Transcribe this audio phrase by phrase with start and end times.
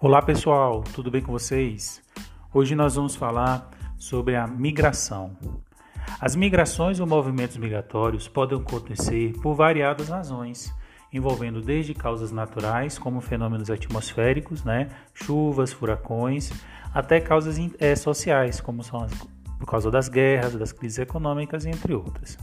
[0.00, 2.00] Olá pessoal, tudo bem com vocês?
[2.54, 3.68] Hoje nós vamos falar
[3.98, 5.36] sobre a migração.
[6.20, 10.72] As migrações ou movimentos migratórios podem acontecer por variadas razões,
[11.12, 16.52] envolvendo desde causas naturais, como fenômenos atmosféricos, né, chuvas, furacões,
[16.94, 19.12] até causas é, sociais, como são as,
[19.58, 22.38] por causa das guerras, das crises econômicas, entre outras.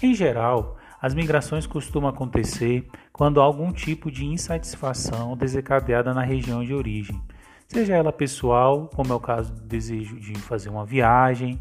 [0.00, 6.64] Em geral, as migrações costumam acontecer quando há algum tipo de insatisfação desencadeada na região
[6.64, 7.20] de origem,
[7.68, 11.60] seja ela pessoal, como é o caso do desejo de fazer uma viagem,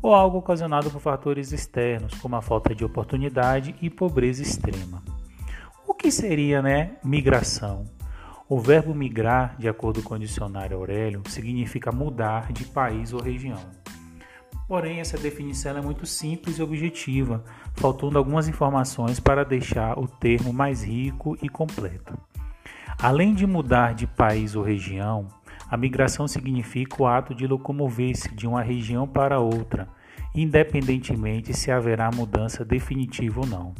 [0.00, 5.02] ou algo ocasionado por fatores externos, como a falta de oportunidade e pobreza extrema.
[5.86, 7.84] O que seria, né, migração?
[8.48, 13.81] O verbo migrar, de acordo com o dicionário Aurélio, significa mudar de país ou região.
[14.72, 17.44] Porém, essa definição é muito simples e objetiva,
[17.74, 22.16] faltando algumas informações para deixar o termo mais rico e completo.
[22.98, 25.28] Além de mudar de país ou região,
[25.70, 29.86] a migração significa o ato de locomover-se de uma região para outra,
[30.34, 33.74] independentemente se haverá mudança definitiva ou não.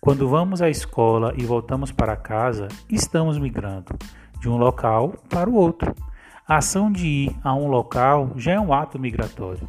[0.00, 3.94] Quando vamos à escola e voltamos para casa, estamos migrando
[4.40, 5.94] de um local para o outro.
[6.46, 9.68] A ação de ir a um local já é um ato migratório.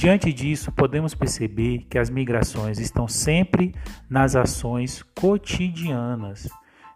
[0.00, 3.74] Diante disso, podemos perceber que as migrações estão sempre
[4.08, 6.48] nas ações cotidianas,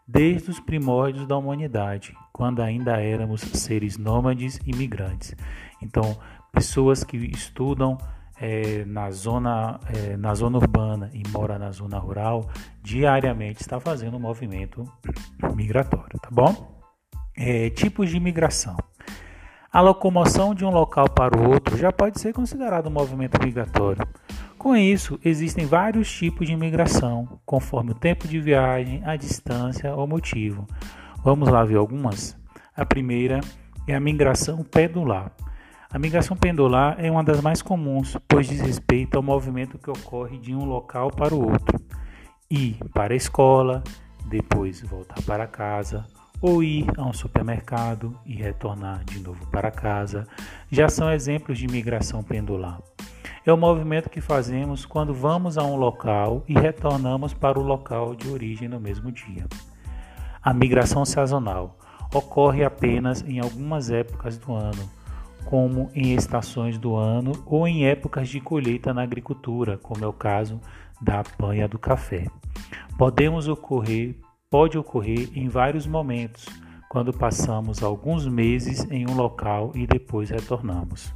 [0.08, 5.36] desde os primórdios da humanidade, quando ainda éramos seres nômades e migrantes.
[5.82, 6.18] Então,
[6.50, 7.98] pessoas que estudam
[8.40, 12.48] é, na, zona, é, na zona urbana e moram na zona rural,
[12.82, 14.82] diariamente está fazendo um movimento
[15.54, 16.82] migratório, tá bom?
[17.36, 18.78] É, tipos de migração.
[19.74, 24.06] A locomoção de um local para o outro já pode ser considerado um movimento migratório.
[24.56, 30.06] Com isso, existem vários tipos de migração, conforme o tempo de viagem, a distância ou
[30.06, 30.64] motivo.
[31.24, 32.36] Vamos lá ver algumas?
[32.76, 33.40] A primeira
[33.84, 35.32] é a migração pendular.
[35.90, 40.38] A migração pendular é uma das mais comuns, pois diz respeito ao movimento que ocorre
[40.38, 41.80] de um local para o outro.
[42.48, 43.82] Ir para a escola,
[44.24, 46.06] depois voltar para casa,
[46.40, 50.26] ou ir a um supermercado e retornar de novo para casa,
[50.70, 52.80] já são exemplos de migração pendular.
[53.46, 58.14] É o movimento que fazemos quando vamos a um local e retornamos para o local
[58.14, 59.46] de origem no mesmo dia.
[60.42, 61.78] A migração sazonal
[62.12, 64.88] ocorre apenas em algumas épocas do ano,
[65.44, 70.12] como em estações do ano ou em épocas de colheita na agricultura, como é o
[70.12, 70.60] caso
[71.00, 72.26] da apanha do café.
[72.96, 74.16] Podemos ocorrer
[74.54, 76.46] pode ocorrer em vários momentos,
[76.88, 81.12] quando passamos alguns meses em um local e depois retornamos.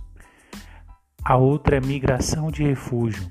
[1.24, 3.30] A outra é migração de refúgio.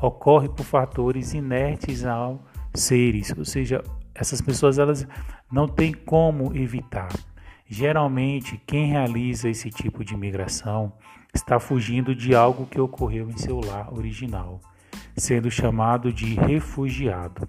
[0.00, 2.42] Ocorre por fatores inertes ao
[2.72, 5.06] seres, ou seja, essas pessoas elas
[5.52, 7.12] não têm como evitar.
[7.68, 10.94] Geralmente, quem realiza esse tipo de migração
[11.34, 14.62] está fugindo de algo que ocorreu em seu lar original,
[15.14, 17.46] sendo chamado de refugiado.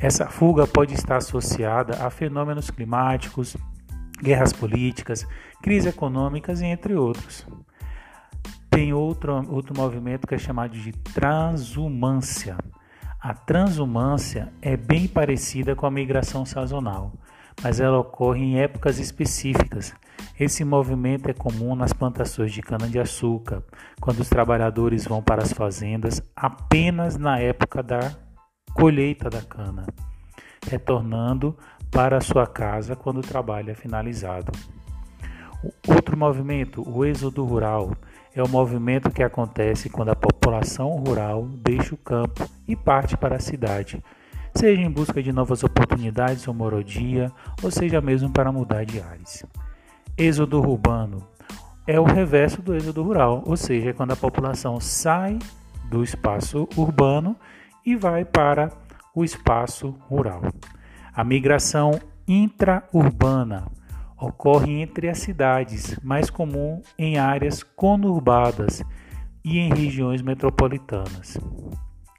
[0.00, 3.54] Essa fuga pode estar associada a fenômenos climáticos,
[4.22, 5.26] guerras políticas,
[5.60, 7.46] crises econômicas, entre outros.
[8.70, 12.56] Tem outro, outro movimento que é chamado de transumância.
[13.20, 17.12] A transumância é bem parecida com a migração sazonal,
[17.62, 19.94] mas ela ocorre em épocas específicas.
[20.38, 23.62] Esse movimento é comum nas plantações de cana-de-açúcar,
[24.00, 28.29] quando os trabalhadores vão para as fazendas apenas na época da
[28.74, 29.86] colheita da cana,
[30.68, 31.56] retornando
[31.90, 34.52] para sua casa quando o trabalho é finalizado.
[35.86, 37.92] Outro movimento, o êxodo rural,
[38.34, 43.36] é o movimento que acontece quando a população rural deixa o campo e parte para
[43.36, 44.02] a cidade,
[44.54, 47.30] seja em busca de novas oportunidades ou moradia,
[47.62, 49.44] ou seja mesmo para mudar de ares.
[50.16, 51.26] Êxodo urbano
[51.86, 55.38] é o reverso do êxodo rural, ou seja, quando a população sai
[55.86, 57.36] do espaço urbano
[57.84, 58.70] e vai para
[59.14, 60.42] o espaço rural.
[61.12, 63.66] A migração intraurbana
[64.16, 68.82] ocorre entre as cidades, mais comum em áreas conurbadas
[69.44, 71.38] e em regiões metropolitanas.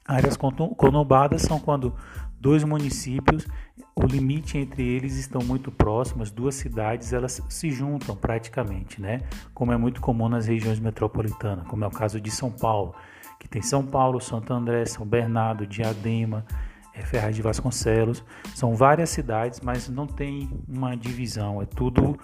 [0.06, 1.94] Áreas conurbadas são quando
[2.40, 3.46] dois municípios,
[3.94, 9.20] o limite entre eles estão muito próximos, duas cidades elas se juntam praticamente, né?
[9.54, 12.94] Como é muito comum nas regiões metropolitanas, como é o caso de São Paulo
[13.42, 16.46] que tem São Paulo, Santo André, São Bernardo, Diadema,
[16.94, 18.24] é, Ferraz de Vasconcelos.
[18.54, 22.16] São várias cidades, mas não tem uma divisão, é tudo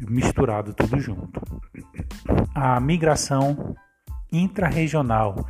[0.00, 1.38] misturado, tudo junto.
[2.54, 3.76] A migração
[4.32, 5.46] intrarregional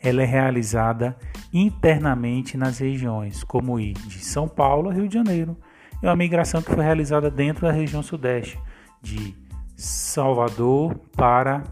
[0.00, 1.16] ela é realizada
[1.52, 5.56] internamente nas regiões, como ir de São Paulo a Rio de Janeiro,
[6.02, 8.60] e uma migração que foi realizada dentro da região sudeste,
[9.00, 9.36] de
[9.76, 11.62] Salvador para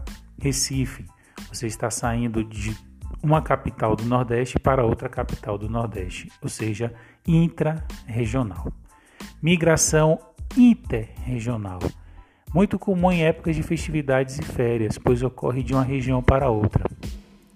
[0.41, 1.05] Recife.
[1.51, 2.75] Você está saindo de
[3.23, 6.93] uma capital do Nordeste para outra capital do Nordeste, ou seja,
[7.25, 8.71] intra-regional.
[9.41, 10.19] Migração
[10.55, 11.79] interregional.
[12.53, 16.85] Muito comum em épocas de festividades e férias, pois ocorre de uma região para outra.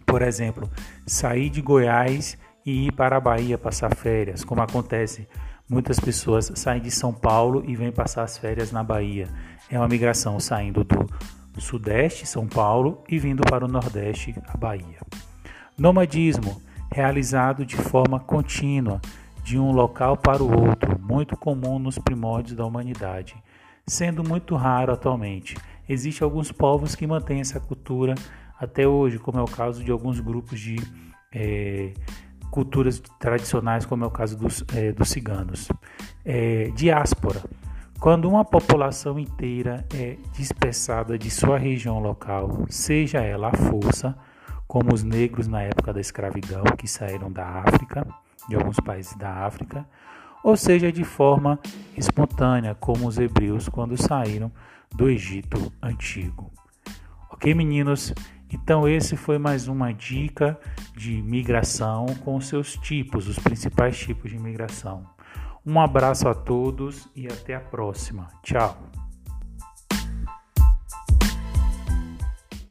[0.06, 0.70] Por exemplo,
[1.06, 5.28] sair de Goiás e ir para a Bahia passar férias, como acontece.
[5.70, 9.28] Muitas pessoas saem de São Paulo e vêm passar as férias na Bahia.
[9.70, 11.08] É uma migração saindo do
[11.58, 15.00] Sudeste, São Paulo, e vindo para o Nordeste, a Bahia.
[15.78, 16.62] Nomadismo,
[16.92, 19.02] realizado de forma contínua,
[19.44, 23.36] de um local para o outro, muito comum nos primórdios da humanidade,
[23.88, 25.58] sendo muito raro atualmente.
[25.90, 28.16] Existem alguns povos que mantêm essa cultura
[28.60, 30.76] até hoje, como é o caso de alguns grupos de
[31.34, 31.94] é,
[32.52, 35.70] culturas tradicionais, como é o caso dos, é, dos ciganos.
[36.24, 37.42] É, diáspora.
[38.02, 44.18] Quando uma população inteira é dispersada de sua região local, seja ela à força,
[44.68, 48.08] como os negros na época da escravidão que saíram da África,
[48.50, 49.86] de alguns países da África,
[50.44, 51.60] ou seja de forma
[51.96, 54.52] espontânea, como os hebreus quando saíram
[54.96, 56.52] do Egito antigo.
[57.30, 58.16] Ok, meninos?
[58.52, 60.60] Então, esse foi mais uma dica
[60.98, 65.06] de migração com seus tipos, os principais tipos de migração.
[65.66, 68.28] Um abraço a todos e até a próxima.
[68.44, 68.91] Tchau!